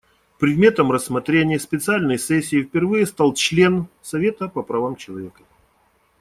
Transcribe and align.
Предметом 0.39 0.91
рассмотрения 0.91 1.59
специальной 1.59 2.17
сессии 2.17 2.63
впервые 2.63 3.05
стал 3.05 3.35
член 3.35 3.87
Совета 4.01 4.47
по 4.47 4.63
правам 4.63 4.95
человека. 4.95 5.43